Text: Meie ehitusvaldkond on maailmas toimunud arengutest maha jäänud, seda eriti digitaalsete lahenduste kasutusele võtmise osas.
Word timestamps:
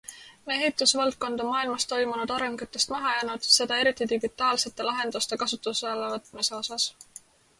Meie 0.49 0.61
ehitusvaldkond 0.67 1.41
on 1.43 1.49
maailmas 1.55 1.85
toimunud 1.91 2.33
arengutest 2.37 2.93
maha 2.95 3.11
jäänud, 3.17 3.45
seda 3.57 3.77
eriti 3.83 4.07
digitaalsete 4.13 4.89
lahenduste 4.89 5.39
kasutusele 5.43 6.11
võtmise 6.17 6.57
osas. 6.63 6.91